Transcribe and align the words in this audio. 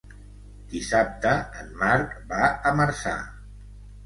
Dissabte 0.71 1.33
en 1.65 1.69
Marc 1.83 2.17
va 2.33 2.49
a 2.71 2.73
Marçà. 2.81 3.15